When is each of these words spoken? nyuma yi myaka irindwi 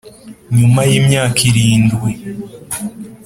nyuma 0.57 0.81
yi 0.89 0.97
myaka 1.07 1.39
irindwi 1.49 2.09